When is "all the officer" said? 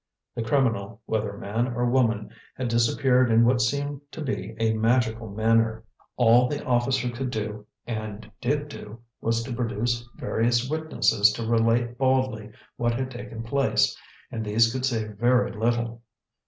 6.17-7.07